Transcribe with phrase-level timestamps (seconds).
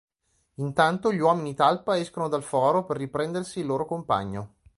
[0.55, 4.55] Intanto gli uomini talpa escono dal foro per riprendersi il loro compagno.